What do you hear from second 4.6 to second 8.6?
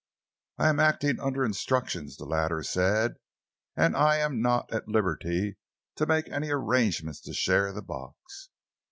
at liberty to make any arrangements to share the box."